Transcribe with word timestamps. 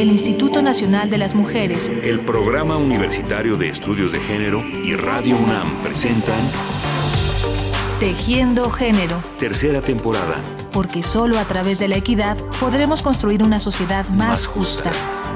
el 0.00 0.10
Instituto 0.10 0.62
Nacional 0.62 1.10
de 1.10 1.18
las 1.18 1.34
Mujeres, 1.34 1.90
el 2.04 2.20
Programa 2.20 2.76
Universitario 2.76 3.56
de 3.56 3.68
Estudios 3.68 4.12
de 4.12 4.20
Género 4.20 4.62
y 4.84 4.94
Radio 4.94 5.36
UNAM 5.36 5.82
presentan 5.82 6.38
Tejiendo 7.98 8.70
Género. 8.70 9.20
Tercera 9.40 9.82
temporada. 9.82 10.36
Porque 10.70 11.02
solo 11.02 11.36
a 11.40 11.44
través 11.46 11.80
de 11.80 11.88
la 11.88 11.96
equidad 11.96 12.36
podremos 12.60 13.02
construir 13.02 13.42
una 13.42 13.58
sociedad 13.58 14.06
más, 14.10 14.28
Más 14.28 14.46
justa. 14.46 14.90
justa. 14.90 15.28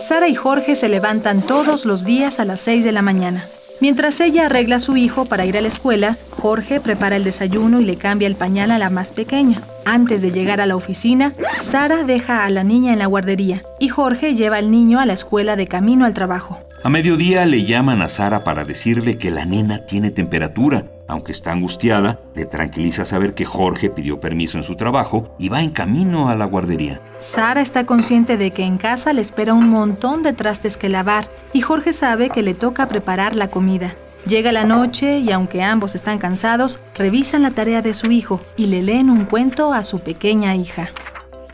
Sara 0.00 0.28
y 0.28 0.34
Jorge 0.34 0.74
se 0.74 0.88
levantan 0.88 1.42
todos 1.42 1.84
los 1.84 2.04
días 2.04 2.40
a 2.40 2.44
las 2.44 2.60
6 2.60 2.84
de 2.84 2.92
la 2.92 3.02
mañana. 3.02 3.46
Mientras 3.80 4.20
ella 4.20 4.46
arregla 4.46 4.76
a 4.76 4.80
su 4.80 4.96
hijo 4.96 5.24
para 5.24 5.46
ir 5.46 5.56
a 5.56 5.60
la 5.60 5.68
escuela, 5.68 6.16
Jorge 6.30 6.80
prepara 6.80 7.14
el 7.14 7.22
desayuno 7.22 7.80
y 7.80 7.84
le 7.84 7.96
cambia 7.96 8.26
el 8.26 8.34
pañal 8.34 8.72
a 8.72 8.78
la 8.78 8.90
más 8.90 9.12
pequeña. 9.12 9.60
Antes 9.84 10.20
de 10.20 10.32
llegar 10.32 10.60
a 10.60 10.66
la 10.66 10.74
oficina, 10.74 11.32
Sara 11.60 12.02
deja 12.02 12.44
a 12.44 12.50
la 12.50 12.64
niña 12.64 12.92
en 12.92 12.98
la 12.98 13.06
guardería 13.06 13.62
y 13.78 13.88
Jorge 13.88 14.34
lleva 14.34 14.56
al 14.56 14.72
niño 14.72 14.98
a 14.98 15.06
la 15.06 15.12
escuela 15.12 15.54
de 15.54 15.68
camino 15.68 16.04
al 16.04 16.14
trabajo. 16.14 16.58
A 16.82 16.90
mediodía 16.90 17.46
le 17.46 17.64
llaman 17.64 18.02
a 18.02 18.08
Sara 18.08 18.42
para 18.42 18.64
decirle 18.64 19.16
que 19.16 19.30
la 19.30 19.44
nena 19.44 19.86
tiene 19.86 20.10
temperatura. 20.10 20.84
Aunque 21.08 21.32
está 21.32 21.52
angustiada, 21.52 22.20
le 22.34 22.44
tranquiliza 22.44 23.06
saber 23.06 23.32
que 23.34 23.46
Jorge 23.46 23.88
pidió 23.88 24.20
permiso 24.20 24.58
en 24.58 24.62
su 24.62 24.76
trabajo 24.76 25.34
y 25.38 25.48
va 25.48 25.62
en 25.62 25.70
camino 25.70 26.28
a 26.28 26.36
la 26.36 26.44
guardería. 26.44 27.00
Sara 27.16 27.62
está 27.62 27.86
consciente 27.86 28.36
de 28.36 28.50
que 28.50 28.62
en 28.62 28.76
casa 28.76 29.14
le 29.14 29.22
espera 29.22 29.54
un 29.54 29.70
montón 29.70 30.22
de 30.22 30.34
trastes 30.34 30.76
que 30.76 30.90
lavar 30.90 31.26
y 31.54 31.62
Jorge 31.62 31.94
sabe 31.94 32.28
que 32.28 32.42
le 32.42 32.52
toca 32.52 32.86
preparar 32.88 33.34
la 33.34 33.48
comida. 33.48 33.94
Llega 34.26 34.52
la 34.52 34.64
noche 34.64 35.20
y 35.20 35.32
aunque 35.32 35.62
ambos 35.62 35.94
están 35.94 36.18
cansados, 36.18 36.78
revisan 36.94 37.42
la 37.42 37.52
tarea 37.52 37.80
de 37.80 37.94
su 37.94 38.10
hijo 38.10 38.42
y 38.58 38.66
le 38.66 38.82
leen 38.82 39.08
un 39.08 39.24
cuento 39.24 39.72
a 39.72 39.82
su 39.82 40.00
pequeña 40.00 40.54
hija. 40.54 40.90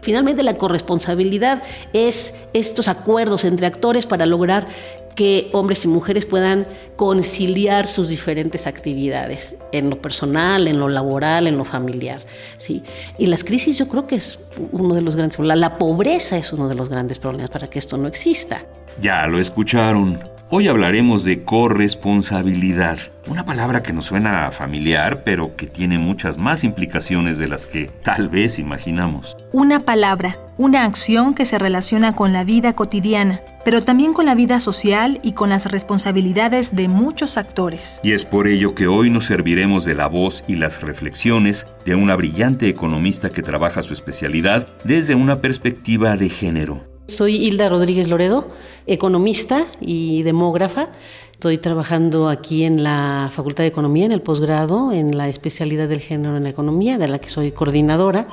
Finalmente 0.05 0.43
la 0.43 0.59
corresponsabilidad 0.59 1.63
es 1.95 2.35
estos 2.53 2.89
acuerdos 2.89 3.45
entre 3.45 3.67
actores 3.67 4.05
para 4.05 4.27
lograr 4.27 4.67
que 5.15 5.49
hombres 5.53 5.85
y 5.85 5.89
mujeres 5.89 6.27
puedan 6.27 6.67
conciliar 6.97 7.87
sus 7.87 8.09
diferentes 8.09 8.67
actividades 8.67 9.57
en 9.73 9.91
lo 9.91 10.01
personal, 10.01 10.67
en 10.67 10.81
lo 10.81 10.89
laboral, 10.89 11.47
en 11.47 11.57
lo 11.57 11.65
familiar. 11.65 12.21
¿sí? 12.59 12.83
Y 13.19 13.27
las 13.27 13.45
crisis 13.45 13.79
yo 13.79 13.89
creo 13.89 14.07
que 14.07 14.17
es 14.17 14.39
uno 14.73 14.95
de 14.95 15.03
los 15.03 15.17
grandes 15.17 15.37
problemas. 15.37 15.59
La 15.59 15.79
pobreza 15.79 16.37
es 16.37 16.53
uno 16.53 16.69
de 16.69 16.75
los 16.75 16.89
grandes 16.89 17.19
problemas 17.19 17.51
para 17.51 17.69
que 17.69 17.79
esto 17.79 17.97
no 17.97 18.09
exista. 18.09 18.65
Ya 19.01 19.27
lo 19.27 19.41
escucharon. 19.41 20.34
Hoy 20.51 20.69
hablaremos 20.69 21.25
de 21.25 21.43
corresponsabilidad, 21.43 22.99
una 23.27 23.47
palabra 23.47 23.83
que 23.83 23.95
nos 23.95 24.05
suena 24.05 24.51
familiar, 24.51 25.25
pero 25.25 25.57
que 25.57 25.67
tiene 25.67 25.99
muchas 25.99 26.37
más 26.37 26.65
implicaciones 26.65 27.39
de 27.39 27.49
las 27.49 27.67
que 27.67 27.87
tal 28.03 28.29
vez 28.29 28.59
imaginamos. 28.59 29.39
Una 29.53 29.87
palabra, 29.87 30.39
una 30.59 30.85
acción 30.85 31.35
que 31.35 31.47
se 31.47 31.59
relaciona 31.59 32.15
con 32.15 32.35
la 32.35 32.45
vida 32.45 32.75
cotidiana, 32.75 33.41
pero 33.65 33.81
también 33.81 34.13
con 34.13 34.27
la 34.27 34.35
vida 34.35 34.61
social 34.61 35.19
y 35.23 35.33
con 35.33 35.49
las 35.49 35.73
responsabilidades 35.73 36.77
de 36.77 36.89
muchos 36.89 37.39
actores. 37.39 38.01
Y 38.03 38.13
es 38.13 38.27
por 38.27 38.47
ello 38.47 38.75
que 38.75 38.87
hoy 38.87 39.09
nos 39.09 39.25
serviremos 39.25 39.87
de 39.87 39.95
la 39.95 40.09
voz 40.09 40.45
y 40.47 40.57
las 40.57 40.83
reflexiones 40.83 41.67
de 41.87 41.95
una 41.95 42.17
brillante 42.17 42.69
economista 42.69 43.31
que 43.31 43.43
trabaja 43.43 43.83
su 43.83 43.95
especialidad 43.95 44.69
desde 44.85 45.15
una 45.15 45.41
perspectiva 45.41 46.19
de 46.19 46.29
género. 46.29 46.94
Soy 47.07 47.37
Hilda 47.37 47.69
Rodríguez 47.69 48.09
Loredo, 48.09 48.49
economista 48.87 49.67
y 49.79 50.23
demógrafa. 50.23 50.89
Estoy 51.33 51.59
trabajando 51.59 52.31
aquí 52.31 52.65
en 52.65 52.83
la 52.83 53.29
Facultad 53.31 53.63
de 53.65 53.69
Economía, 53.69 54.07
en 54.07 54.13
el 54.13 54.23
posgrado, 54.23 54.91
en 54.91 55.17
la 55.17 55.29
especialidad 55.29 55.87
del 55.87 56.01
género 56.01 56.39
en 56.39 56.45
la 56.45 56.49
economía, 56.49 56.97
de 56.97 57.09
la 57.09 57.19
que 57.19 57.29
soy 57.29 57.53
coordinadora. 57.53 58.29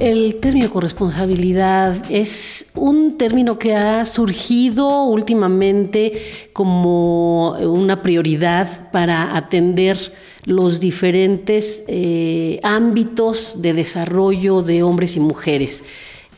El 0.00 0.36
término 0.36 0.70
corresponsabilidad 0.70 2.08
es 2.08 2.66
un 2.76 3.18
término 3.18 3.58
que 3.58 3.74
ha 3.74 4.06
surgido 4.06 5.02
últimamente 5.02 6.12
como 6.52 7.50
una 7.58 8.00
prioridad 8.00 8.92
para 8.92 9.36
atender 9.36 9.98
los 10.44 10.78
diferentes 10.78 11.82
eh, 11.88 12.60
ámbitos 12.62 13.60
de 13.60 13.72
desarrollo 13.72 14.62
de 14.62 14.84
hombres 14.84 15.16
y 15.16 15.20
mujeres, 15.20 15.82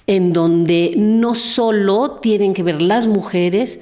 en 0.07 0.33
donde 0.33 0.95
no 0.97 1.35
solo 1.35 2.13
tienen 2.13 2.55
que 2.55 2.63
ver 2.63 2.81
las 2.81 3.07
mujeres 3.07 3.81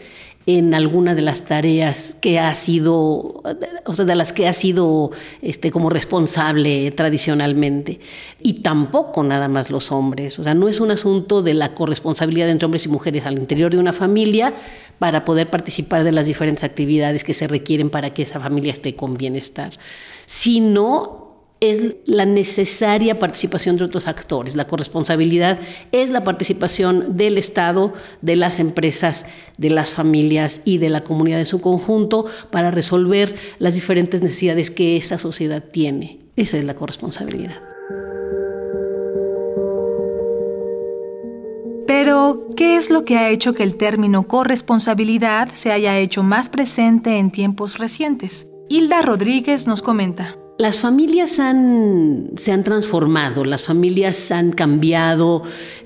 en 0.50 0.72
alguna 0.72 1.14
de 1.14 1.20
las 1.20 1.44
tareas 1.44 2.16
que 2.22 2.38
ha 2.38 2.54
sido, 2.54 3.42
o 3.84 3.94
sea, 3.94 4.06
de 4.06 4.14
las 4.14 4.32
que 4.32 4.48
ha 4.48 4.54
sido 4.54 5.10
este, 5.42 5.70
como 5.70 5.90
responsable 5.90 6.90
tradicionalmente. 6.92 8.00
Y 8.40 8.62
tampoco 8.62 9.22
nada 9.22 9.48
más 9.48 9.70
los 9.70 9.92
hombres. 9.92 10.38
O 10.38 10.44
sea, 10.44 10.54
no 10.54 10.66
es 10.66 10.80
un 10.80 10.90
asunto 10.90 11.42
de 11.42 11.52
la 11.52 11.74
corresponsabilidad 11.74 12.48
entre 12.48 12.64
hombres 12.64 12.86
y 12.86 12.88
mujeres 12.88 13.26
al 13.26 13.36
interior 13.38 13.72
de 13.72 13.76
una 13.76 13.92
familia 13.92 14.54
para 14.98 15.26
poder 15.26 15.50
participar 15.50 16.02
de 16.02 16.12
las 16.12 16.24
diferentes 16.24 16.64
actividades 16.64 17.24
que 17.24 17.34
se 17.34 17.46
requieren 17.46 17.90
para 17.90 18.14
que 18.14 18.22
esa 18.22 18.40
familia 18.40 18.72
esté 18.72 18.96
con 18.96 19.18
bienestar, 19.18 19.72
sino 20.24 21.27
es 21.60 21.96
la 22.06 22.24
necesaria 22.24 23.18
participación 23.18 23.76
de 23.76 23.84
otros 23.84 24.06
actores. 24.06 24.54
La 24.54 24.66
corresponsabilidad 24.66 25.58
es 25.92 26.10
la 26.10 26.24
participación 26.24 27.16
del 27.16 27.38
Estado, 27.38 27.92
de 28.22 28.36
las 28.36 28.60
empresas, 28.60 29.26
de 29.56 29.70
las 29.70 29.90
familias 29.90 30.60
y 30.64 30.78
de 30.78 30.88
la 30.88 31.02
comunidad 31.02 31.40
en 31.40 31.46
su 31.46 31.60
conjunto 31.60 32.26
para 32.50 32.70
resolver 32.70 33.34
las 33.58 33.74
diferentes 33.74 34.22
necesidades 34.22 34.70
que 34.70 34.96
esa 34.96 35.18
sociedad 35.18 35.64
tiene. 35.64 36.20
Esa 36.36 36.58
es 36.58 36.64
la 36.64 36.74
corresponsabilidad. 36.74 37.56
Pero, 41.86 42.46
¿qué 42.54 42.76
es 42.76 42.90
lo 42.90 43.04
que 43.04 43.16
ha 43.16 43.30
hecho 43.30 43.54
que 43.54 43.62
el 43.62 43.76
término 43.76 44.28
corresponsabilidad 44.28 45.48
se 45.54 45.72
haya 45.72 45.98
hecho 45.98 46.22
más 46.22 46.48
presente 46.48 47.18
en 47.18 47.30
tiempos 47.30 47.78
recientes? 47.78 48.46
Hilda 48.68 49.02
Rodríguez 49.02 49.66
nos 49.66 49.82
comenta. 49.82 50.36
Las 50.58 50.78
familias 50.78 51.38
han, 51.38 52.32
se 52.36 52.52
han 52.52 52.64
transformado, 52.64 53.44
las 53.44 53.62
familias 53.62 54.30
han 54.32 54.52
cambiado. 54.52 55.44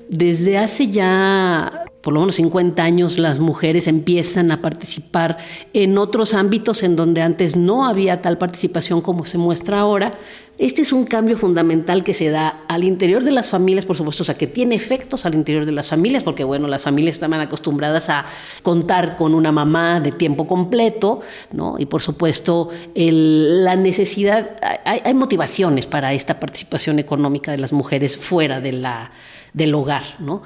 Desde 0.09 0.57
hace 0.57 0.87
ya 0.89 1.85
por 2.03 2.13
lo 2.13 2.19
menos 2.19 2.35
50 2.35 2.83
años 2.83 3.17
las 3.17 3.39
mujeres 3.39 3.87
empiezan 3.87 4.51
a 4.51 4.61
participar 4.61 5.37
en 5.71 5.97
otros 5.97 6.33
ámbitos 6.33 6.83
en 6.83 6.97
donde 6.97 7.21
antes 7.21 7.55
no 7.55 7.85
había 7.85 8.21
tal 8.21 8.37
participación 8.37 8.99
como 8.99 9.23
se 9.23 9.37
muestra 9.37 9.79
ahora. 9.79 10.11
Este 10.57 10.81
es 10.81 10.91
un 10.91 11.05
cambio 11.05 11.37
fundamental 11.37 12.03
que 12.03 12.13
se 12.13 12.29
da 12.29 12.65
al 12.67 12.83
interior 12.83 13.23
de 13.23 13.31
las 13.31 13.47
familias, 13.47 13.85
por 13.85 13.95
supuesto, 13.95 14.23
o 14.23 14.25
sea, 14.25 14.35
que 14.35 14.47
tiene 14.47 14.75
efectos 14.75 15.25
al 15.25 15.33
interior 15.33 15.65
de 15.65 15.71
las 15.71 15.87
familias, 15.87 16.23
porque 16.23 16.43
bueno, 16.43 16.67
las 16.67 16.81
familias 16.81 17.15
estaban 17.15 17.39
acostumbradas 17.39 18.09
a 18.09 18.25
contar 18.63 19.15
con 19.15 19.33
una 19.33 19.53
mamá 19.53 20.01
de 20.01 20.11
tiempo 20.11 20.45
completo, 20.45 21.21
¿no? 21.53 21.77
Y 21.79 21.85
por 21.85 22.01
supuesto, 22.01 22.69
la 22.95 23.77
necesidad, 23.77 24.57
hay, 24.83 24.99
hay 25.05 25.13
motivaciones 25.13 25.85
para 25.85 26.11
esta 26.11 26.37
participación 26.37 26.99
económica 26.99 27.51
de 27.51 27.59
las 27.59 27.71
mujeres 27.71 28.17
fuera 28.17 28.59
de 28.59 28.73
la, 28.73 29.11
del 29.53 29.73
hogar, 29.73 30.03
¿no? 30.19 30.43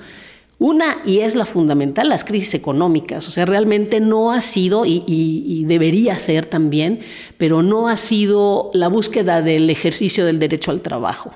Una, 0.60 1.02
y 1.06 1.20
es 1.20 1.36
la 1.36 1.46
fundamental, 1.46 2.10
las 2.10 2.24
crisis 2.24 2.56
económicas. 2.56 3.28
O 3.28 3.32
sea, 3.32 3.46
realmente 3.46 4.00
no 4.00 4.32
ha 4.32 4.42
sido, 4.42 4.86
y, 4.86 5.64
debería 5.68 6.16
ser 6.16 6.46
también, 6.46 7.00
pero 7.38 7.62
no 7.62 7.88
ha 7.88 7.98
sido 7.98 8.72
la 8.74 8.88
búsqueda 8.88 9.42
del 9.42 9.70
ejercicio 9.70 10.26
del 10.26 10.40
derecho 10.40 10.72
al 10.72 10.82
trabajo 10.82 11.32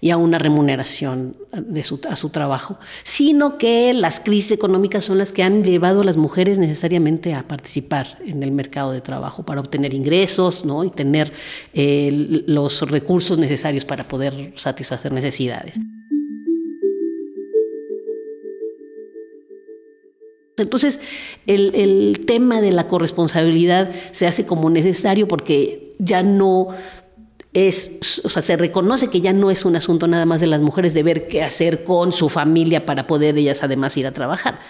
y 0.00 0.10
a 0.10 0.16
una 0.16 0.38
remuneración 0.38 1.36
de 1.52 1.82
su, 1.82 2.00
a 2.08 2.16
su 2.16 2.30
trabajo, 2.30 2.78
sino 3.04 3.58
que 3.58 3.92
las 3.94 4.20
crisis 4.20 4.52
económicas 4.52 5.04
son 5.04 5.18
las 5.18 5.32
que 5.32 5.42
han 5.42 5.62
llevado 5.62 6.00
a 6.00 6.04
las 6.04 6.16
mujeres 6.16 6.58
necesariamente 6.58 7.34
a 7.34 7.46
participar 7.46 8.18
en 8.24 8.42
el 8.42 8.52
mercado 8.52 8.92
de 8.92 9.00
trabajo 9.00 9.44
para 9.44 9.60
obtener 9.60 9.94
ingresos 9.94 10.64
¿no? 10.64 10.84
y 10.84 10.90
tener 10.90 11.32
eh, 11.74 12.42
los 12.46 12.82
recursos 12.82 13.38
necesarios 13.38 13.84
para 13.84 14.04
poder 14.04 14.52
satisfacer 14.56 15.12
necesidades. 15.12 15.78
Entonces, 20.62 21.00
el, 21.46 21.74
el, 21.74 22.24
tema 22.26 22.60
de 22.60 22.72
la 22.72 22.86
corresponsabilidad 22.86 23.90
se 24.10 24.26
hace 24.26 24.46
como 24.46 24.70
necesario 24.70 25.28
porque 25.28 25.94
ya 25.98 26.22
no 26.22 26.68
es, 27.54 28.20
o 28.24 28.28
sea, 28.28 28.42
se 28.42 28.56
reconoce 28.56 29.08
que 29.08 29.20
ya 29.20 29.32
no 29.32 29.50
es 29.50 29.64
un 29.64 29.76
asunto 29.76 30.06
nada 30.06 30.26
más 30.26 30.40
de 30.40 30.46
las 30.46 30.60
mujeres 30.60 30.94
de 30.94 31.02
ver 31.02 31.28
qué 31.28 31.42
hacer 31.42 31.84
con 31.84 32.12
su 32.12 32.28
familia 32.28 32.86
para 32.86 33.06
poder 33.06 33.36
ellas 33.36 33.62
además 33.62 33.96
ir 33.96 34.06
a 34.06 34.12
trabajar. 34.12 34.60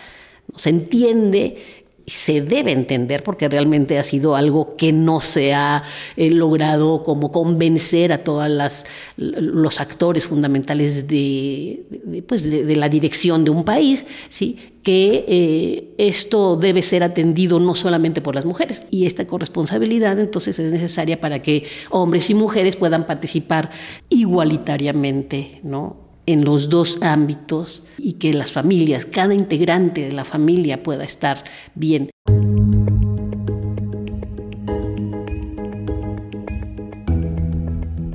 Se 0.57 0.71
entiende 0.71 1.87
se 2.09 2.41
debe 2.41 2.73
entender 2.73 3.23
porque 3.23 3.49
realmente 3.49 3.99
ha 3.99 4.03
sido 4.03 4.37
algo 4.37 4.77
que 4.77 4.93
no 4.93 5.21
se 5.21 5.55
ha 5.55 5.83
eh, 6.17 6.31
logrado 6.31 7.03
como 7.03 7.31
convencer 7.31 8.13
a 8.13 8.25
todos 8.25 8.85
los 9.17 9.81
actores 9.81 10.27
fundamentales 10.27 11.07
de, 11.07 12.25
pues 12.27 12.51
de, 12.51 12.77
la 12.77 12.89
dirección 12.89 13.45
de 13.45 13.51
un 13.51 13.65
país, 13.65 14.07
¿sí? 14.29 14.59
que 14.83 15.25
eh, 15.29 15.95
esto 15.99 16.57
debe 16.57 16.83
ser 16.83 17.03
atendido 17.03 17.61
no 17.61 17.75
solamente 17.75 18.21
por 18.21 18.35
las 18.35 18.47
mujeres 18.47 18.87
y 18.91 19.07
esta 19.07 19.27
corresponsabilidad 19.27 20.19
entonces 20.19 20.59
es 20.59 20.73
necesaria 20.73 21.21
para 21.21 21.43
que 21.43 21.65
hombres 21.91 22.31
y 22.31 22.35
mujeres 22.35 22.77
puedan 22.77 23.07
participar 23.07 23.71
igualitariamente, 24.09 25.61
¿no? 25.63 26.08
En 26.29 26.45
los 26.45 26.69
dos 26.69 26.99
ámbitos 27.01 27.83
y 27.97 28.15
que 28.15 28.35
las 28.35 28.53
familias, 28.53 29.07
cada 29.07 29.33
integrante 29.33 30.03
de 30.03 30.13
la 30.13 30.27
familia 30.27 30.83
pueda 30.83 31.05
estar 31.05 31.43
bien. 31.75 32.11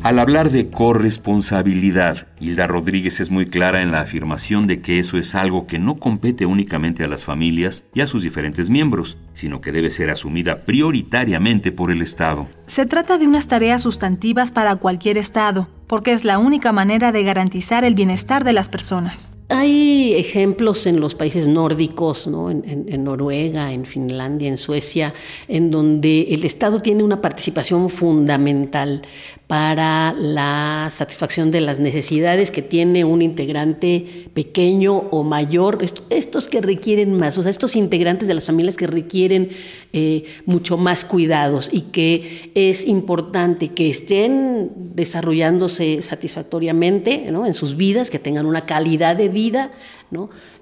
Al 0.03 0.19
hablar 0.19 0.51
de 0.51 0.69
corresponsabilidad, 0.69 2.27
Hilda 2.41 2.67
Rodríguez 2.67 3.21
es 3.21 3.31
muy 3.31 3.45
clara 3.45 3.81
en 3.81 3.91
la 3.91 4.01
afirmación 4.01 4.67
de 4.67 4.81
que 4.81 5.00
eso 5.00 5.17
es 5.17 5.33
algo 5.33 5.65
que 5.65 5.79
no 5.79 5.95
compete 5.95 6.45
únicamente 6.45 7.05
a 7.05 7.07
las 7.07 7.23
familias 7.23 7.85
y 7.94 8.01
a 8.01 8.05
sus 8.05 8.23
diferentes 8.23 8.69
miembros, 8.69 9.17
sino 9.31 9.61
que 9.61 9.71
debe 9.71 9.89
ser 9.89 10.09
asumida 10.09 10.59
prioritariamente 10.65 11.71
por 11.71 11.89
el 11.89 12.01
Estado. 12.01 12.50
Se 12.65 12.85
trata 12.85 13.17
de 13.17 13.27
unas 13.27 13.47
tareas 13.47 13.83
sustantivas 13.83 14.51
para 14.51 14.75
cualquier 14.75 15.17
Estado, 15.17 15.69
porque 15.88 16.11
es 16.11 16.25
la 16.25 16.38
única 16.38 16.73
manera 16.73 17.13
de 17.13 17.23
garantizar 17.23 17.85
el 17.85 17.95
bienestar 17.95 18.44
de 18.44 18.51
las 18.51 18.67
personas. 18.67 19.31
Hay 19.49 20.13
ejemplos 20.15 20.88
en 20.88 20.99
los 20.99 21.15
países 21.15 21.47
nórdicos, 21.47 22.27
en, 22.27 23.03
Noruega, 23.03 23.71
en 23.71 23.85
Finlandia, 23.85 24.49
en 24.49 24.57
Suecia, 24.57 25.13
en 25.47 25.69
donde 25.69 26.33
el 26.33 26.44
Estado 26.44 26.81
tiene 26.81 27.03
una 27.03 27.21
participación 27.21 27.89
fundamental 27.89 29.03
para 29.48 30.13
la 30.13 30.88
satisfacción 30.90 31.51
de 31.51 31.62
las 31.62 31.80
necesidades 31.80 32.50
que 32.50 32.62
tiene 32.62 33.04
un 33.04 33.22
integrante 33.22 34.30
pequeño 34.34 34.95
o 35.12 35.24
mayor, 35.24 35.80
estos 36.10 36.48
que 36.48 36.62
requieren 36.62 37.18
más, 37.18 37.38
o 37.38 37.44
sea, 37.44 37.50
estos 37.50 37.75
integrantes 37.75 38.28
de 38.28 38.34
las 38.34 38.45
familias 38.45 38.78
que 38.78 38.88
requieren 38.88 39.50
eh, 39.92 40.24
mucho 40.45 40.78
más 40.78 41.04
cuidados 41.04 41.69
y 41.72 41.81
que 41.81 42.51
es 42.56 42.88
importante 42.88 43.69
que 43.69 43.90
estén 43.90 44.72
desarrollándose 44.95 46.01
satisfactoriamente 46.01 47.28
en 47.28 47.54
sus 47.54 47.75
vidas, 47.75 48.10
que 48.10 48.19
tengan 48.19 48.45
una 48.45 48.66
calidad 48.66 49.16
de 49.16 49.28
vida, 49.30 49.72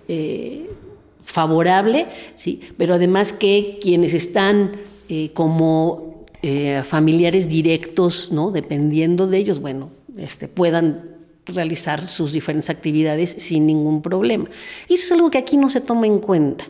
eh, 0.07 0.69
favorable, 1.23 2.07
¿sí? 2.35 2.59
pero 2.77 2.95
además 2.95 3.31
que 3.31 3.77
quienes 3.81 4.13
están 4.13 4.81
eh, 5.07 5.31
como 5.33 6.10
eh, 6.41 6.81
familiares 6.83 7.47
directos, 7.47 8.29
¿no? 8.31 8.51
dependiendo 8.51 9.27
de 9.27 9.37
ellos, 9.37 9.59
bueno, 9.59 9.91
este, 10.17 10.47
puedan 10.47 11.11
realizar 11.45 12.07
sus 12.07 12.33
diferentes 12.33 12.69
actividades 12.69 13.31
sin 13.31 13.65
ningún 13.65 14.01
problema. 14.01 14.49
Y 14.87 14.95
eso 14.95 15.05
es 15.05 15.11
algo 15.11 15.31
que 15.31 15.37
aquí 15.37 15.57
no 15.57 15.69
se 15.69 15.81
toma 15.81 16.07
en 16.07 16.19
cuenta. 16.19 16.65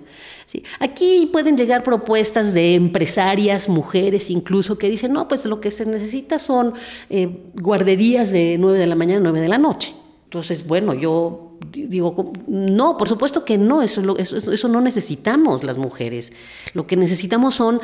Aquí 0.80 1.30
pueden 1.32 1.56
llegar 1.56 1.84
propuestas 1.84 2.54
de 2.54 2.76
empresarias, 2.76 3.70
mujeres 3.70 4.30
incluso, 4.30 4.78
que 4.78 4.90
dicen, 4.90 5.14
no, 5.14 5.28
pues 5.28 5.46
lo 5.46 5.62
que 5.62 5.72
se 5.72 5.86
necesita 5.86 6.40
son 6.40 6.74
eh, 7.10 7.30
guarderías 7.54 8.32
de 8.32 8.58
9 8.60 8.80
de 8.80 8.88
la 8.88 8.96
mañana 8.96 9.20
a 9.20 9.24
9 9.24 9.42
de 9.42 9.48
la 9.48 9.58
noche. 9.58 9.94
Entonces, 10.26 10.68
bueno, 10.68 10.94
yo 10.94 11.51
digo, 11.70 12.34
no, 12.48 12.98
por 12.98 13.08
supuesto 13.08 13.46
que 13.46 13.58
no, 13.58 13.82
eso, 13.82 14.18
eso, 14.18 14.52
eso, 14.52 14.68
no 14.68 14.82
necesitamos 14.82 15.64
las 15.64 15.78
mujeres. 15.78 16.32
Lo 16.74 16.88
que 16.88 16.96
necesitamos 16.96 17.56
son 17.56 17.82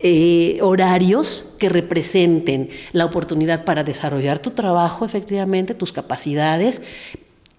eh, 0.00 0.58
horarios 0.62 1.46
que 1.58 1.68
representen 1.68 2.70
la 2.92 3.04
oportunidad 3.04 3.64
para 3.64 3.84
desarrollar 3.84 4.40
tu 4.40 4.50
trabajo, 4.50 5.04
efectivamente, 5.04 5.74
tus 5.74 5.92
capacidades, 5.92 6.82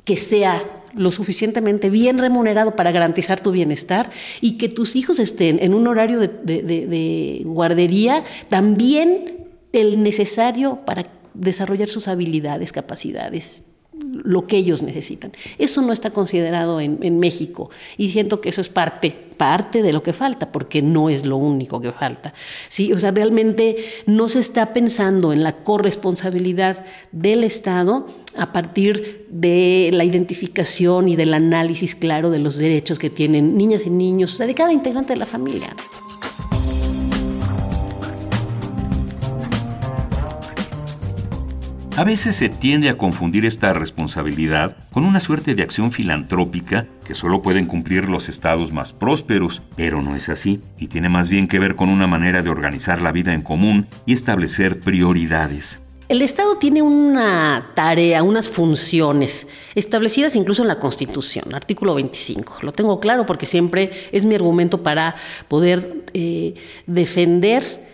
que 0.04 0.18
sea 0.18 0.64
lo 0.94 1.12
suficientemente 1.12 1.90
bien 1.90 2.18
remunerado 2.18 2.76
para 2.76 2.92
garantizar 2.92 3.40
tu 3.40 3.52
bienestar 3.52 4.10
y 4.42 4.58
que 4.58 4.68
tus 4.68 4.98
hijos 4.98 5.20
estén 5.20 5.60
en 5.62 5.74
un 5.74 5.88
horario 5.88 6.20
de 6.20 7.42
guardería 7.46 8.26
también 8.50 9.48
el 9.72 10.04
necesario 10.04 10.80
para 10.86 11.04
desarrollar 11.34 11.88
sus 11.88 12.10
habilidades, 12.10 12.74
capacidades 12.74 13.64
lo 14.12 14.46
que 14.46 14.58
ellos 14.58 14.82
necesitan. 14.82 15.32
Eso 15.58 15.82
no 15.82 15.94
está 15.94 16.12
considerado 16.12 16.80
en, 16.80 17.20
México 17.20 17.70
y 17.98 18.10
siento 18.10 18.42
que 18.42 18.50
eso 18.50 18.62
es 18.62 18.70
parte, 18.70 19.12
parte 19.12 19.82
de 19.82 19.94
lo 19.94 20.04
que 20.04 20.14
falta, 20.14 20.52
porque 20.52 20.82
no 20.82 21.10
es 21.10 21.26
lo 21.26 21.38
único 21.38 21.80
que 21.82 21.92
falta. 21.92 22.34
¿sí? 22.68 22.94
O 22.94 23.00
sea, 23.00 23.12
realmente 23.12 23.78
no 24.06 24.28
se 24.30 24.40
está 24.40 24.74
pensando 24.74 25.34
en 25.34 25.44
la 25.44 25.64
corresponsabilidad 25.64 26.84
del 27.12 27.44
Estado 27.44 28.08
a 28.38 28.52
partir 28.54 29.28
de 29.30 29.90
la 29.94 30.04
identificación 30.04 31.10
y 31.10 31.16
del 31.16 31.34
análisis 31.34 31.96
claro 31.96 32.30
de 32.32 32.40
los 32.40 32.58
derechos 32.58 33.00
que 33.00 33.10
tienen 33.10 33.58
niñas 33.58 33.86
y 33.86 33.90
niños, 33.90 34.34
o 34.34 34.38
sea, 34.38 34.48
de 34.48 34.56
cada 34.56 34.74
integrante 34.74 35.14
de 35.14 35.20
la 35.20 35.26
familia. 35.26 35.76
A 41.98 42.06
veces 42.06 42.38
se 42.38 42.48
tiende 42.48 42.88
a 42.88 42.98
confundir 42.98 43.46
esta 43.46 43.74
responsabilidad 43.74 44.78
con 44.94 45.04
una 45.04 45.20
suerte 45.20 45.56
de 45.56 45.62
acción 45.62 45.92
filantrópica 45.92 46.88
que 47.06 47.16
solo 47.16 47.42
pueden 47.42 47.66
cumplir 47.66 48.08
los 48.08 48.30
estados 48.30 48.72
más 48.72 48.94
prósperos, 48.94 49.62
pero 49.76 50.02
no 50.02 50.16
es 50.16 50.30
así, 50.30 50.62
y 50.80 50.88
tiene 50.88 51.10
más 51.10 51.28
bien 51.28 51.50
que 51.50 51.60
ver 51.60 51.76
con 51.76 51.90
una 51.90 52.08
manera 52.08 52.42
de 52.42 52.50
organizar 52.50 53.02
la 53.02 53.12
vida 53.12 53.34
en 53.34 53.42
común 53.42 53.88
y 54.06 54.14
establecer 54.14 54.80
prioridades. 54.80 55.82
El 56.08 56.22
Estado 56.22 56.58
tiene 56.58 56.82
una 56.82 57.72
tarea, 57.76 58.24
unas 58.24 58.50
funciones 58.50 59.48
establecidas 59.76 60.36
incluso 60.38 60.62
en 60.62 60.70
la 60.70 60.80
Constitución, 60.80 61.54
artículo 61.54 61.96
25. 61.96 62.60
Lo 62.62 62.72
tengo 62.72 63.02
claro 63.02 63.26
porque 63.26 63.46
siempre 63.46 63.92
es 64.14 64.24
mi 64.24 64.36
argumento 64.36 64.82
para 64.82 65.16
poder 65.50 66.04
eh, 66.14 66.54
defender 66.88 67.91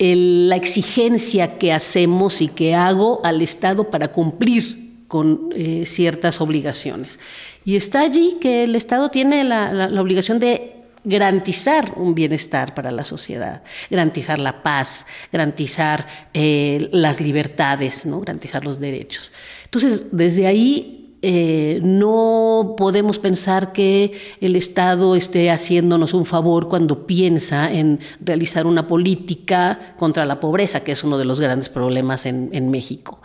la 0.00 0.56
exigencia 0.56 1.58
que 1.58 1.72
hacemos 1.72 2.40
y 2.40 2.48
que 2.48 2.74
hago 2.74 3.20
al 3.22 3.42
Estado 3.42 3.90
para 3.90 4.08
cumplir 4.08 5.04
con 5.08 5.50
eh, 5.54 5.84
ciertas 5.84 6.40
obligaciones. 6.40 7.20
Y 7.64 7.76
está 7.76 8.00
allí 8.00 8.38
que 8.40 8.64
el 8.64 8.76
Estado 8.76 9.10
tiene 9.10 9.44
la, 9.44 9.90
obligación 10.00 10.38
de 10.38 10.76
garantizar 11.04 11.92
un 11.96 12.14
bienestar 12.14 12.74
para 12.74 12.90
la 12.90 13.04
sociedad, 13.04 13.62
garantizar 13.90 14.38
la 14.38 14.62
paz, 14.62 15.06
garantizar 15.30 16.06
eh, 16.32 16.88
las 16.92 17.20
libertades, 17.20 18.06
¿no? 18.06 18.20
garantizar 18.20 18.64
los 18.64 18.80
derechos. 18.80 19.32
Entonces, 19.64 20.04
desde 20.12 20.46
ahí 20.46 20.99
eh, 21.22 21.80
no 21.82 22.74
podemos 22.78 23.18
pensar 23.18 23.72
que 23.72 24.12
el 24.40 24.56
Estado 24.56 25.14
esté 25.14 25.50
haciéndonos 25.50 26.14
un 26.14 26.24
favor 26.24 26.68
cuando 26.68 27.06
piensa 27.06 27.70
en 27.70 28.00
realizar 28.20 28.66
una 28.66 28.86
política 28.86 29.94
contra 29.98 30.24
la 30.24 30.40
pobreza, 30.40 30.80
que 30.80 30.92
es 30.92 31.04
uno 31.04 31.18
de 31.18 31.26
los 31.26 31.38
grandes 31.38 31.68
problemas 31.68 32.24
en, 32.24 32.70
México. 32.70 33.20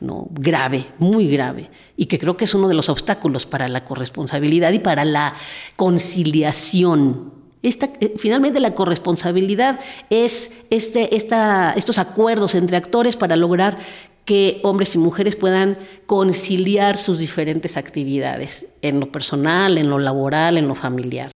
¿no? 0.00 0.28
grave, 0.30 0.86
muy 0.98 1.28
grave, 1.28 1.70
y 1.96 2.06
que 2.06 2.18
creo 2.18 2.36
que 2.36 2.44
es 2.44 2.54
uno 2.54 2.68
de 2.68 2.74
los 2.74 2.88
obstáculos 2.88 3.46
para 3.46 3.66
la 3.66 3.84
corresponsabilidad 3.84 4.70
y 4.72 4.78
para 4.78 5.04
la 5.04 5.34
conciliación. 5.74 7.32
Esta, 7.62 7.90
eh, 8.00 8.14
finalmente 8.16 8.60
la 8.60 8.74
corresponsabilidad 8.74 9.80
es 10.10 10.64
este, 10.70 11.16
esta, 11.16 11.72
estos 11.72 11.98
acuerdos 11.98 12.54
entre 12.54 12.76
actores 12.76 13.16
para 13.16 13.34
lograr 13.34 13.78
que 14.28 14.60
hombres 14.62 14.94
y 14.94 14.98
mujeres 14.98 15.36
puedan 15.36 15.78
conciliar 16.04 16.98
sus 16.98 17.18
diferentes 17.18 17.78
actividades, 17.78 18.66
en 18.82 19.00
lo 19.00 19.10
personal, 19.10 19.78
en 19.78 19.88
lo 19.88 19.98
laboral, 19.98 20.58
en 20.58 20.68
lo 20.68 20.74
familiar. 20.74 21.30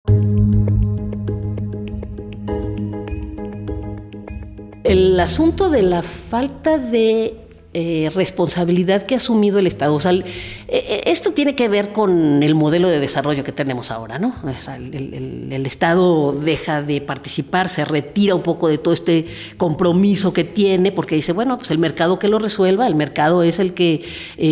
El 4.83 5.17
asunto 5.21 5.69
de 5.69 5.83
la 5.83 6.03
falta 6.03 6.77
de 6.77 7.40
eh, 7.73 8.11
responsabilidad 8.13 9.03
que 9.03 9.13
ha 9.13 9.17
asumido 9.17 9.57
el 9.57 9.65
Estado. 9.65 9.95
O 9.95 9.99
sea, 10.01 10.11
eh, 10.11 10.25
eh, 10.67 11.03
esto 11.05 11.31
tiene 11.31 11.55
que 11.55 11.69
ver 11.69 11.93
con 11.93 12.43
el 12.43 12.53
modelo 12.53 12.89
de 12.89 12.99
desarrollo 12.99 13.45
que 13.45 13.53
tenemos 13.53 13.91
ahora, 13.91 14.19
¿no? 14.19 14.35
el, 14.75 15.65
Estado 15.65 16.33
deja 16.33 16.81
de 16.81 16.99
participar, 16.99 17.69
se 17.69 17.85
retira 17.85 18.35
un 18.35 18.41
poco 18.41 18.67
de 18.67 18.77
todo 18.77 18.93
este 18.93 19.25
compromiso 19.55 20.33
que 20.33 20.43
tiene, 20.43 20.91
porque 20.91 21.15
dice, 21.15 21.31
bueno, 21.31 21.57
pues 21.57 21.71
el 21.71 21.77
mercado 21.77 22.19
que 22.19 22.27
lo 22.27 22.39
resuelva, 22.39 22.87
el 22.87 22.95
mercado 22.95 23.41
es 23.41 23.57
el 23.57 23.73
que 23.73 24.03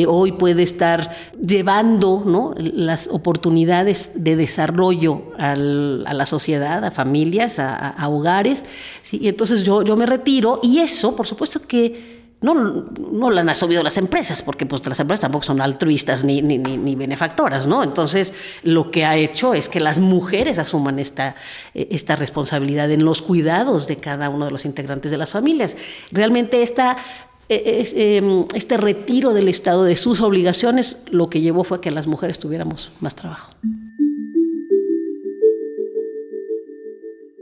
hoy 0.07 0.31
puede 0.31 0.63
estar 0.63 1.11
llevando 1.45 2.23
¿no? 2.25 2.55
las 2.57 3.09
oportunidades 3.11 4.11
de 4.15 4.37
desarrollo 4.37 5.23
a 5.37 5.55
la 5.57 6.25
sociedad, 6.25 6.85
a 6.85 6.91
familias, 6.91 7.59
a, 7.59 8.07
hogares, 8.07 8.63
y 9.11 9.27
entonces 9.27 9.65
yo, 9.65 9.81
yo 9.81 9.97
me 9.97 10.05
retiro, 10.05 10.61
y 10.63 10.77
eso, 10.79 11.17
por 11.17 11.27
supuesto 11.27 11.59
que 11.61 12.18
no, 12.41 12.53
no 12.53 13.29
la 13.31 13.41
han 13.41 13.49
asumido 13.49 13.83
las 13.83 13.97
empresas, 13.97 14.41
porque 14.43 14.65
pues 14.65 14.85
las 14.87 14.99
empresas 14.99 15.21
tampoco 15.21 15.43
son 15.43 15.59
altruistas 15.59 16.23
ni, 16.23 16.41
ni, 16.41 16.57
ni, 16.57 16.95
benefactoras, 16.95 17.67
¿no? 17.67 17.83
Entonces, 17.83 18.33
lo 18.63 18.91
que 18.91 19.05
ha 19.05 19.17
hecho 19.17 19.53
es 19.53 19.67
que 19.67 19.79
las 19.81 19.99
mujeres 19.99 20.57
asuman 20.57 20.99
esta, 20.99 21.35
esta 21.73 22.15
responsabilidad 22.15 22.89
en 22.91 23.03
los 23.03 23.21
cuidados 23.21 23.87
de 23.87 23.97
cada 23.97 24.29
uno 24.29 24.45
de 24.45 24.51
los 24.51 24.63
integrantes 24.63 25.11
de 25.11 25.17
las 25.17 25.31
familias. 25.31 25.75
Realmente 26.11 26.61
esta 26.61 26.97
em, 27.49 28.45
este 28.53 28.77
retiro 28.77 29.33
del 29.33 29.47
Estado 29.47 29.83
de 29.83 29.95
sus 29.95 30.21
obligaciones 30.21 30.97
lo 31.09 31.29
que 31.29 31.41
llevó 31.41 31.63
fue 31.63 31.81
que 31.81 31.91
las 31.91 32.07
mujeres 32.07 32.39
tuviéramos 32.39 32.91
más 33.01 33.15
trabajo. 33.15 33.51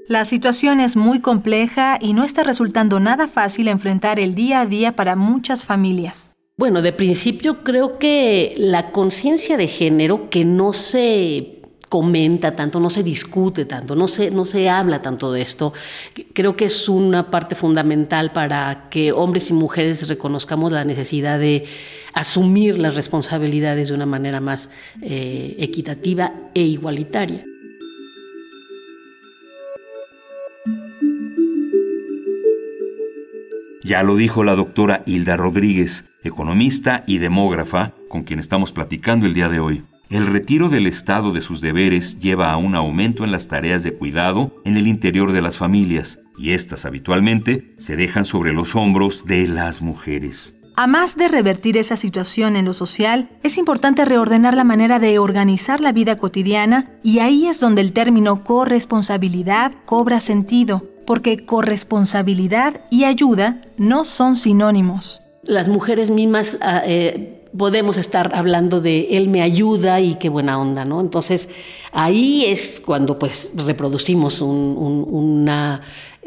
La 0.08 0.24
situación 0.24 0.80
es 0.80 0.96
muy 0.96 1.20
compleja 1.20 1.98
y 2.00 2.14
no 2.14 2.24
está 2.24 2.44
resultando 2.44 3.02
nada 3.02 3.28
fácil 3.28 3.68
enfrentar 3.68 4.22
el 4.22 4.36
día 4.36 4.62
a 4.62 4.66
día 4.66 4.96
para 4.96 5.18
muchas 5.18 5.66
familias. 5.66 6.32
Bueno, 6.56 6.82
de 6.82 6.94
principio 6.94 7.62
creo 7.62 8.00
que 8.00 8.56
la 8.58 8.92
conciencia 8.92 9.58
de 9.58 9.68
género 9.68 10.30
que 10.30 10.46
no 10.46 10.72
se 10.72 11.62
comenta 11.90 12.56
tanto, 12.56 12.80
no 12.80 12.90
se 12.90 13.04
discute 13.04 13.66
tanto, 13.66 13.98
no 13.98 14.08
se, 14.08 14.32
no 14.32 14.46
se 14.46 14.70
habla 14.70 15.02
tanto 15.02 15.30
de 15.34 15.42
esto. 15.42 15.74
Creo 16.34 16.56
que 16.56 16.66
es 16.66 16.88
una 16.88 17.30
parte 17.30 17.56
fundamental 17.56 18.32
para 18.32 18.88
que 18.90 19.12
hombres 19.12 19.50
y 19.50 19.54
mujeres 19.54 20.08
reconozcamos 20.08 20.72
la 20.72 20.86
necesidad 20.86 21.38
de 21.38 21.66
asumir 22.14 22.78
las 22.78 22.96
responsabilidades 22.96 23.90
de 23.90 23.94
una 23.94 24.06
manera 24.06 24.40
más 24.40 24.70
eh, 25.02 25.58
equitativa 25.60 26.34
e 26.54 26.62
igualitaria. 26.62 27.44
Ya 33.88 34.04
lo 34.04 34.18
dijo 34.18 34.44
la 34.44 34.56
doctora 34.56 35.02
Hilda 35.06 35.38
Rodríguez, 35.38 36.04
economista 36.22 37.06
y 37.08 37.20
demógrafa, 37.20 37.94
con 38.10 38.24
quien 38.24 38.38
estamos 38.38 38.74
platicando 38.74 39.26
el 39.26 39.34
día 39.34 39.48
de 39.48 39.62
hoy. 39.62 39.84
El 40.10 40.28
retiro 40.28 40.68
del 40.68 40.88
Estado 40.88 41.32
de 41.32 41.40
sus 41.40 41.62
deberes 41.62 42.20
lleva 42.20 42.52
a 42.52 42.58
un 42.58 42.76
aumento 42.76 43.24
en 43.24 43.32
las 43.32 43.48
tareas 43.48 43.86
de 43.86 43.94
cuidado 43.94 44.54
en 44.66 44.76
el 44.76 44.88
interior 44.88 45.32
de 45.32 45.42
las 45.42 45.58
familias, 45.58 46.20
y 46.38 46.52
estas 46.52 46.84
habitualmente 46.84 47.76
se 47.78 47.96
dejan 47.96 48.26
sobre 48.26 48.52
los 48.52 48.76
hombros 48.76 49.26
de 49.26 49.48
las 49.48 49.82
mujeres. 49.82 50.54
A 50.76 50.86
más 50.86 51.16
de 51.16 51.30
revertir 51.30 51.78
esa 51.78 51.96
situación 51.96 52.58
en 52.58 52.66
lo 52.66 52.74
social, 52.74 53.30
es 53.42 53.58
importante 53.58 54.04
reordenar 54.04 54.54
la 54.54 54.66
manera 54.66 55.00
de 55.00 55.18
organizar 55.18 55.80
la 55.80 55.94
vida 55.94 56.18
cotidiana 56.18 56.90
y 57.04 57.20
ahí 57.20 57.48
es 57.48 57.62
donde 57.62 57.82
el 57.82 57.94
término 57.94 58.44
corresponsabilidad 58.44 59.72
cobra 59.86 60.20
sentido, 60.20 60.97
porque 61.08 61.46
corresponsabilidad 61.46 62.82
y 62.92 63.06
ayuda 63.06 63.62
no 63.78 64.04
son 64.04 64.36
sinónimos. 64.36 65.22
Las 65.42 65.70
mujeres 65.70 66.12
mismas 66.12 66.58
ah, 66.60 66.84
eh, 66.86 67.46
podemos 67.58 67.96
estar 67.96 68.36
hablando 68.36 68.82
de 68.82 69.16
él 69.18 69.30
me 69.30 69.42
ayuda 69.42 70.02
y 70.02 70.16
qué 70.16 70.28
buena 70.28 70.60
onda, 70.60 70.84
¿no? 70.84 71.00
Entonces 71.00 71.48
ahí 71.94 72.44
es 72.46 72.82
cuando 72.86 73.18
pues 73.18 73.52
reproducimos 73.56 74.42
una 74.42 75.82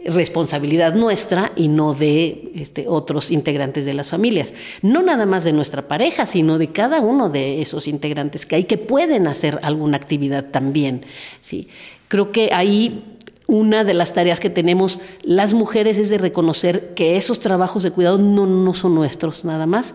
responsabilidad 0.06 0.94
nuestra 0.94 1.52
y 1.56 1.68
no 1.68 1.92
de 1.92 2.50
este, 2.54 2.86
otros 2.88 3.30
integrantes 3.30 3.84
de 3.84 3.92
las 3.92 4.08
familias. 4.08 4.54
No 4.80 5.02
nada 5.02 5.26
más 5.26 5.44
de 5.44 5.52
nuestra 5.52 5.88
pareja, 5.88 6.24
sino 6.24 6.56
de 6.56 6.68
cada 6.68 7.02
uno 7.02 7.28
de 7.28 7.60
esos 7.60 7.86
integrantes 7.86 8.46
que 8.46 8.56
hay 8.56 8.64
que 8.64 8.78
pueden 8.78 9.26
hacer 9.26 9.58
alguna 9.62 9.98
actividad 9.98 10.46
también. 10.46 11.04
¿sí? 11.42 11.68
Creo 12.08 12.32
que 12.32 12.50
ahí 12.54 13.09
una 13.50 13.82
de 13.82 13.94
las 13.94 14.12
tareas 14.12 14.38
que 14.38 14.48
tenemos 14.48 15.00
las 15.22 15.54
mujeres 15.54 15.98
es 15.98 16.08
de 16.08 16.18
reconocer 16.18 16.94
que 16.94 17.16
esos 17.16 17.40
trabajos 17.40 17.82
de 17.82 17.90
cuidado 17.90 18.16
no, 18.16 18.46
no 18.46 18.74
son 18.74 18.94
nuestros 18.94 19.44
nada 19.44 19.66
más, 19.66 19.94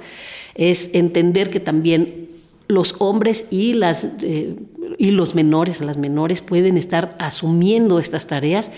es 0.55 0.89
entender 0.93 1.49
que 1.49 1.61
también 1.61 2.29
los 2.67 2.95
hombres 2.99 3.45
y, 3.49 3.73
las, 3.73 4.07
eh, 4.21 4.55
y 4.97 5.11
los 5.11 5.35
menores, 5.35 5.79
las 5.81 5.97
menores 5.97 6.41
pueden 6.41 6.77
estar 6.77 7.15
asumiendo 7.17 7.99
estas 7.99 8.27
tareas. 8.27 8.71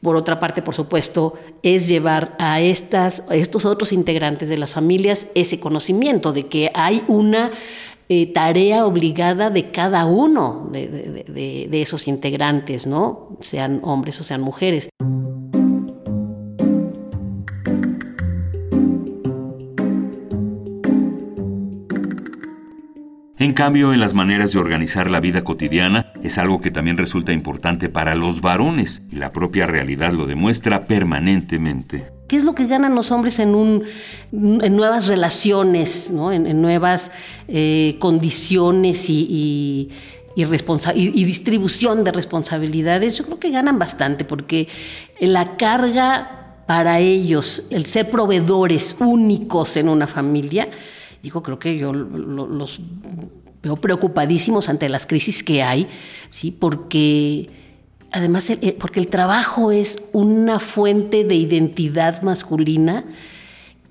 Por 0.00 0.16
otra 0.16 0.38
parte, 0.38 0.62
por 0.62 0.74
supuesto, 0.74 1.34
es 1.62 1.88
llevar 1.88 2.36
a, 2.38 2.60
estas, 2.60 3.22
a 3.28 3.36
estos 3.36 3.64
otros 3.64 3.92
integrantes 3.92 4.48
de 4.48 4.58
las 4.58 4.70
familias 4.70 5.28
ese 5.34 5.60
conocimiento 5.60 6.32
de 6.32 6.46
que 6.46 6.70
hay 6.74 7.02
una 7.08 7.50
eh, 8.14 8.26
tarea 8.26 8.84
obligada 8.84 9.48
de 9.48 9.70
cada 9.70 10.04
uno 10.04 10.68
de, 10.70 11.66
esos 11.72 12.06
integrantes, 12.08 12.86
¿no? 12.86 13.38
Sean 13.40 13.80
hombres 13.82 14.20
o 14.20 14.24
sean 14.24 14.42
mujeres. 14.42 14.90
En 23.38 23.54
cambio, 23.54 23.94
en 23.94 24.00
las 24.00 24.12
maneras 24.12 24.52
de 24.52 24.58
organizar 24.58 25.10
la 25.10 25.20
vida 25.20 25.42
cotidiana 25.42 26.12
es 26.22 26.36
algo 26.36 26.60
que 26.60 26.70
también 26.70 26.98
resulta 26.98 27.32
importante 27.32 27.88
para 27.88 28.14
los 28.14 28.42
varones 28.42 29.08
y 29.10 29.16
la 29.16 29.32
propia 29.32 29.64
realidad 29.64 30.12
lo 30.12 30.26
demuestra 30.26 30.84
permanentemente. 30.84 32.21
¿Qué 32.32 32.38
es 32.38 32.44
lo 32.44 32.54
que 32.54 32.66
ganan 32.66 32.94
los 32.94 33.10
hombres 33.10 33.38
en, 33.40 33.54
un, 33.54 33.84
en 34.32 34.74
nuevas 34.74 35.06
relaciones, 35.06 36.08
en, 36.08 36.62
nuevas 36.62 37.10
eh, 37.46 37.96
condiciones 37.98 39.10
y, 39.10 39.90
y, 40.34 41.24
distribución 41.26 42.04
de 42.04 42.10
responsabilidades? 42.10 43.18
Yo 43.18 43.26
creo 43.26 43.38
que 43.38 43.50
ganan 43.50 43.78
bastante 43.78 44.24
porque 44.24 44.66
la 45.20 45.58
carga 45.58 46.62
para 46.66 47.00
ellos, 47.00 47.64
el 47.68 47.84
ser 47.84 48.08
proveedores 48.08 48.96
únicos 48.98 49.76
en 49.76 49.90
una 49.90 50.06
familia, 50.06 50.70
digo, 51.22 51.42
creo 51.42 51.58
que 51.58 51.76
yo 51.76 51.92
los 51.92 52.80
veo 53.62 53.76
preocupadísimos 53.76 54.70
ante 54.70 54.88
las 54.88 55.06
crisis 55.06 55.42
que 55.42 55.62
hay, 55.62 55.86
¿sí? 56.30 56.50
porque 56.50 57.50
además, 58.12 58.50
porque 58.78 59.00
el 59.00 59.08
trabajo 59.08 59.72
es 59.72 60.02
una 60.12 60.58
fuente 60.58 61.24
de 61.24 61.34
identidad 61.34 62.22
masculina 62.22 63.04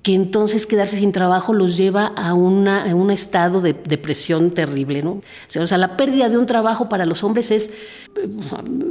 que 0.02 0.14
entonces 0.14 0.66
quedarse 0.66 0.96
sin 0.96 1.12
trabajo 1.12 1.52
los 1.52 1.76
lleva 1.76 2.06
a, 2.06 2.34
una, 2.34 2.92
un 2.94 3.10
estado 3.10 3.60
de 3.60 3.72
depresión 3.72 4.50
terrible, 4.50 5.02
¿no? 5.02 5.22
O 5.60 5.66
sea, 5.66 5.78
la 5.78 5.96
pérdida 5.96 6.28
de 6.28 6.38
un 6.38 6.46
trabajo 6.46 6.88
para 6.88 7.06
los 7.06 7.22
hombres 7.22 7.52
es, 7.52 7.70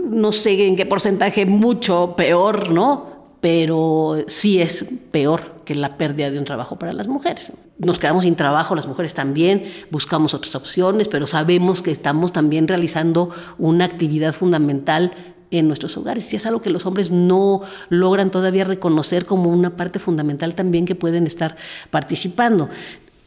no 0.09 0.31
sé 0.31 0.67
en 0.67 0.77
qué 0.77 0.85
porcentaje, 0.85 1.45
mucho 1.45 2.13
peor, 2.15 2.71
¿no? 2.71 3.10
Pero 3.41 4.23
sí 4.27 4.61
es 4.61 4.85
peor 5.11 5.55
que 5.65 5.75
la 5.75 5.97
pérdida 5.97 6.31
de 6.31 6.39
un 6.39 6.45
trabajo 6.45 6.77
para 6.77 6.93
las 6.93 7.07
mujeres. 7.07 7.51
Nos 7.79 7.97
quedamos 7.97 8.23
sin 8.23 8.35
trabajo, 8.35 8.75
las 8.75 8.87
mujeres 8.87 9.13
también, 9.13 9.63
buscamos 9.89 10.33
otras 10.33 10.55
opciones, 10.55 11.07
pero 11.07 11.27
sabemos 11.27 11.81
que 11.81 11.91
estamos 11.91 12.31
también 12.31 12.67
realizando 12.67 13.31
una 13.57 13.85
actividad 13.85 14.33
fundamental 14.33 15.11
en 15.51 15.67
nuestros 15.67 15.97
hogares 15.97 16.31
y 16.31 16.37
es 16.37 16.45
algo 16.45 16.61
que 16.61 16.69
los 16.69 16.85
hombres 16.85 17.11
no 17.11 17.61
logran 17.89 18.31
todavía 18.31 18.63
reconocer 18.63 19.25
como 19.25 19.49
una 19.49 19.75
parte 19.75 19.99
fundamental 19.99 20.55
también 20.55 20.85
que 20.85 20.95
pueden 20.95 21.27
estar 21.27 21.57
participando. 21.89 22.69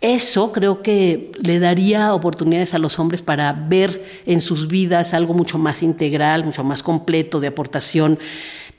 Eso 0.00 0.52
creo 0.52 0.83
que 0.83 1.33
le 1.42 1.59
daría 1.61 2.12
oportunidades 2.14 2.75
a 2.75 2.78
los 2.78 2.99
hombres 2.99 3.23
para 3.23 3.52
ver 3.52 4.04
en 4.26 4.42
sus 4.42 4.68
vidas 4.68 5.14
algo 5.14 5.33
mucho 5.33 5.56
más 5.56 5.83
integral, 5.83 6.44
mucho 6.44 6.62
más 6.62 6.83
completo 6.83 7.40
de 7.40 7.47
aportación 7.47 8.18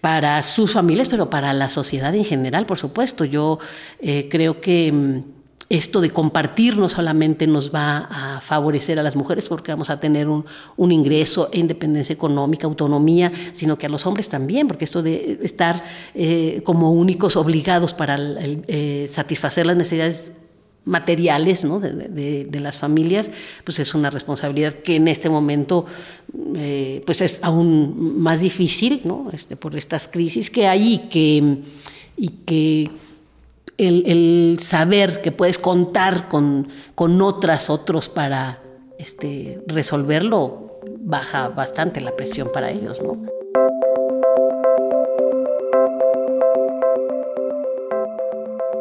para 0.06 0.44
sus 0.44 0.72
familias, 0.72 1.10
pero 1.10 1.32
para 1.32 1.52
la 1.52 1.68
sociedad 1.68 2.14
en 2.14 2.24
general, 2.24 2.68
por 2.68 2.78
supuesto. 2.78 3.26
Yo 3.26 3.58
eh, 4.00 4.28
creo 4.30 4.62
que 4.62 4.92
mm, 4.92 5.24
esto 5.68 6.00
de 6.00 6.12
compartir 6.12 6.78
no 6.78 6.90
solamente 6.90 7.48
nos 7.48 7.74
va 7.74 8.08
a 8.12 8.40
favorecer 8.40 9.00
a 9.00 9.02
las 9.02 9.16
mujeres 9.16 9.50
porque 9.50 9.72
vamos 9.72 9.90
a 9.90 10.00
tener 10.00 10.28
un, 10.28 10.46
ingreso 10.92 11.50
e 11.52 11.58
independencia 11.58 12.14
económica, 12.14 12.68
autonomía, 12.68 13.32
sino 13.54 13.80
que 13.80 13.88
a 13.88 13.90
los 13.90 14.06
hombres 14.06 14.30
también, 14.30 14.68
porque 14.68 14.86
esto 14.86 15.02
de 15.02 15.40
estar 15.42 15.84
eh, 16.14 16.62
como 16.64 16.92
únicos 16.92 17.36
obligados 17.36 17.96
para 17.96 18.16
eh, 18.20 19.10
satisfacer 19.12 19.66
las 19.66 19.76
necesidades 19.76 20.34
materiales 20.86 21.64
de, 21.64 22.60
las 22.60 22.78
familias, 22.78 23.32
pues 23.64 23.80
es 23.80 23.94
una 23.96 24.10
responsabilidad 24.10 24.74
que 24.74 24.96
en 24.96 25.08
este 25.08 25.30
momento 25.30 25.86
eh, 26.56 27.02
pues 27.06 27.22
es 27.22 27.40
aún 27.42 28.20
más 28.20 28.42
difícil 28.42 29.02
¿no? 29.04 29.30
Este, 29.34 29.56
por 29.56 29.76
estas 29.76 30.08
crisis 30.08 30.50
que 30.50 30.68
hay 30.68 30.94
y 30.94 30.98
que, 31.10 31.58
y 32.18 32.28
que 32.46 32.92
el, 33.78 34.58
saber 34.62 35.22
que 35.22 35.32
puedes 35.32 35.58
contar 35.58 36.30
con, 36.30 36.68
con 36.94 37.22
otras, 37.22 37.70
otros 37.70 38.10
para 38.10 38.62
este, 38.98 39.62
resolverlo, 39.68 40.80
baja 41.00 41.50
bastante 41.50 42.00
la 42.00 42.16
presión 42.16 42.50
para 42.54 42.72
ellos. 42.72 43.02
¿no? 43.02 43.35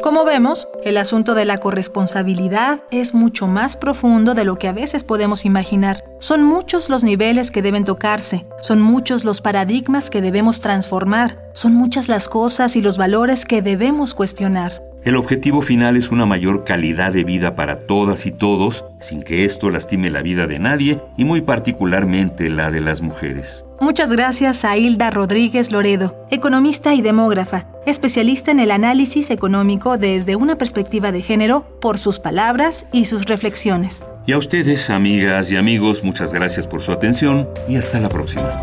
Como 0.05 0.27
vemos, 0.27 0.69
el 0.85 0.99
asunto 0.99 1.35
de 1.35 1.47
la 1.47 1.61
corresponsabilidad 1.61 2.81
es 2.91 3.15
mucho 3.15 3.47
más 3.47 3.75
profundo 3.75 4.35
de 4.35 4.45
lo 4.45 4.57
que 4.57 4.69
a 4.69 4.75
veces 4.75 5.03
podemos 5.03 5.47
imaginar. 5.47 6.05
Son 6.19 6.43
muchos 6.43 6.91
los 6.91 7.05
niveles 7.05 7.51
que 7.51 7.63
deben 7.63 7.85
tocarse, 7.85 8.45
son 8.61 8.83
muchos 8.83 9.25
los 9.25 9.41
paradigmas 9.41 10.11
que 10.11 10.21
debemos 10.21 10.61
transformar, 10.61 11.49
son 11.55 11.75
muchas 11.75 12.11
las 12.11 12.29
cosas 12.29 12.77
y 12.77 12.83
los 12.83 12.99
valores 12.99 13.47
que 13.47 13.63
debemos 13.63 14.13
cuestionar. 14.13 14.84
El 15.05 15.19
objetivo 15.19 15.61
final 15.61 15.99
es 15.99 16.11
una 16.11 16.25
mayor 16.25 16.65
calidad 16.65 17.13
de 17.13 17.25
vida 17.25 17.55
para 17.55 17.79
todas 17.79 18.25
y 18.25 18.33
todos, 18.33 18.87
sin 19.01 19.23
que 19.23 19.45
esto 19.45 19.69
lastime 19.69 20.09
la 20.09 20.23
vida 20.23 20.47
de 20.47 20.59
nadie 20.59 20.99
y 21.19 21.27
muy 21.27 21.43
particularmente 21.43 22.49
la 22.49 22.71
de 22.71 22.81
las 22.81 23.03
mujeres. 23.03 23.67
Muchas 23.81 24.11
gracias 24.11 24.65
a 24.65 24.79
Hilda 24.79 25.11
Rodríguez 25.11 25.71
Loredo, 25.73 26.27
economista 26.31 26.95
y 26.95 27.03
demógrafa, 27.03 27.67
especialista 27.85 28.51
en 28.51 28.61
el 28.61 28.71
análisis 28.71 29.31
económico 29.31 29.99
desde 29.99 30.37
una 30.37 30.57
perspectiva 30.57 31.13
de 31.13 31.21
género, 31.21 31.67
por 31.83 31.99
sus 31.99 32.19
palabras 32.19 32.87
y 32.91 33.05
sus 33.05 33.27
reflexiones. 33.27 34.03
Y 34.27 34.33
a 34.33 34.39
ustedes, 34.39 34.89
amigas 34.89 35.53
y 35.53 35.57
amigos, 35.57 36.03
muchas 36.03 36.33
gracias 36.33 36.67
por 36.67 36.81
su 36.81 36.93
atención 36.93 37.47
y 37.69 37.77
hasta 37.77 38.01
la 38.01 38.09
próxima. 38.09 38.63